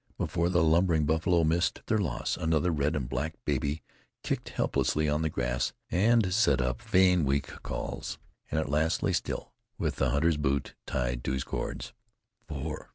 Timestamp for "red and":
2.71-3.07